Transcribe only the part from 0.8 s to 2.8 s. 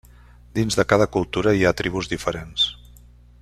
cada cultura hi ha tribus diferents.